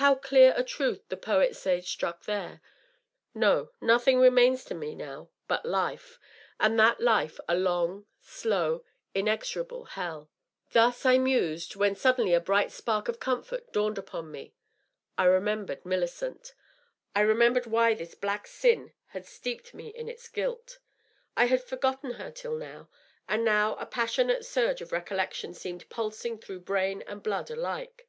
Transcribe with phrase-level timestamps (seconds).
[0.00, 2.62] How clear a truth the poet sage struck there!..
[3.34, 6.18] No, nothing remains to me now but life—
[6.58, 8.82] and that life a long, slow,
[9.14, 10.30] inexorable hell P
[10.72, 14.32] Thus I mused, when suddenly a bright spark of comfort dawned 618 DOUGLAS DUANE.
[14.32, 14.54] npon me.
[15.18, 16.54] I remembered Millioent
[17.14, 20.78] I remembered why this black«sin had steeped me in its guilt.
[21.36, 22.88] I had forgotten her till now,
[23.28, 28.08] and now a passionate surge of recollection seemed pulsing through brain and blood alike.